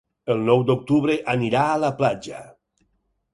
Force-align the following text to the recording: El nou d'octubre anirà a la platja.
El 0.35 0.39
nou 0.45 0.63
d'octubre 0.69 1.17
anirà 1.33 1.67
a 1.67 1.77
la 1.85 1.93
platja. 2.01 2.41